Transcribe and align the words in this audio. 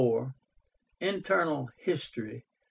INTERNAL 0.99 1.69
HISTORY. 1.77 2.43